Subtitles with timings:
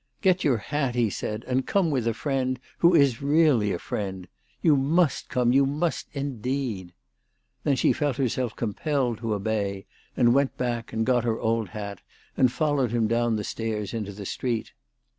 [0.21, 4.27] "Get your hat," he said," and come with a friend who is really a friend.
[4.63, 6.93] You must come; you must, indeed."
[7.63, 9.85] Then she felt herself com pelled to obey,
[10.17, 12.01] and went back and got her old hat
[12.35, 14.71] and followed him down the stairs into the street.